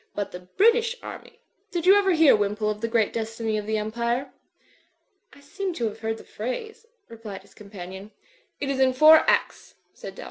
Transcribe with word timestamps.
But 0.15 0.31
the 0.31 0.39
British 0.39 0.95
army—. 1.03 1.39
Did 1.71 1.85
you 1.85 1.93
ever 1.93 2.13
hear, 2.13 2.35
Wimpole, 2.35 2.71
of 2.71 2.81
the 2.81 2.87
great 2.87 3.13
destiny 3.13 3.55
of 3.59 3.67
the 3.67 3.77
Empire?" 3.77 4.31
"I 5.31 5.41
seem 5.41 5.73
to 5.75 5.85
have 5.85 5.99
heard 5.99 6.17
the 6.17 6.23
phrase/' 6.23 6.87
replied 7.07 7.43
his 7.43 7.53
com 7.53 7.69
panion. 7.69 8.09
"It 8.59 8.71
is 8.71 8.79
in 8.79 8.93
four 8.93 9.17
acts," 9.29 9.75
said 9.93 10.15
Dalroy. 10.15 10.19